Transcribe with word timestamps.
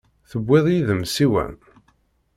Tewwiḍ 0.29 0.65
yid-m 0.69 1.03
ssiwan? 1.09 1.53